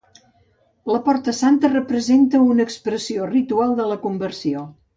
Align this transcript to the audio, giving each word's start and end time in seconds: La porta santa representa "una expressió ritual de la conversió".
La 0.91 1.01
porta 1.09 1.33
santa 1.39 1.71
representa 1.75 2.41
"una 2.47 2.67
expressió 2.71 3.31
ritual 3.35 3.77
de 3.83 3.87
la 3.93 3.99
conversió". 4.09 4.65